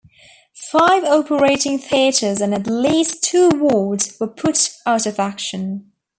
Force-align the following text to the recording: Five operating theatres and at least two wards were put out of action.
Five 0.71 1.03
operating 1.03 1.77
theatres 1.77 2.41
and 2.41 2.55
at 2.55 2.65
least 2.65 3.21
two 3.21 3.49
wards 3.49 4.17
were 4.19 4.25
put 4.25 4.71
out 4.83 5.05
of 5.05 5.19
action. 5.19 5.91